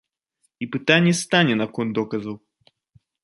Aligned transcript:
І 0.65 0.67
пытанне 0.75 1.11
стане 1.23 1.53
наконт 1.61 1.91
доказаў. 1.99 2.35